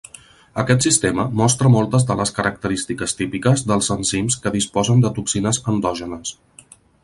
Aquest 0.61 0.85
sistema 0.85 1.25
mostra 1.41 1.71
moltes 1.73 2.07
de 2.11 2.15
les 2.23 2.33
característiques 2.39 3.15
típiques 3.19 3.65
dels 3.73 3.93
enzims 3.99 4.41
que 4.47 4.55
disposen 4.59 5.07
de 5.07 5.15
toxines 5.21 5.65
endògenes. 5.75 6.37